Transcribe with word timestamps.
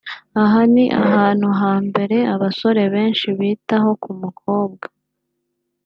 aha 0.41 0.61
ni 0.73 0.85
ahantu 1.03 1.47
ha 1.59 1.71
mbere 1.87 2.17
abasore 2.33 2.83
benshi 2.93 3.27
bitaho 3.39 3.89
ku 4.03 4.11
mukobwa 4.21 4.85